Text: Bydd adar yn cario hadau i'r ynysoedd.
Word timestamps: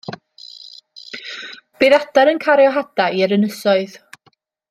Bydd 1.83 1.95
adar 1.99 2.33
yn 2.33 2.41
cario 2.47 2.73
hadau 2.79 3.21
i'r 3.27 3.37
ynysoedd. 3.39 4.01